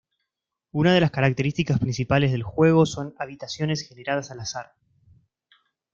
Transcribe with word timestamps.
Una 0.71 0.95
de 0.95 0.99
las 0.99 1.11
características 1.11 1.77
principales 1.77 2.31
del 2.31 2.41
juego 2.41 2.87
son 2.87 3.13
habitaciones 3.19 3.87
generadas 3.87 4.31
al 4.31 4.39
azar. 4.39 4.73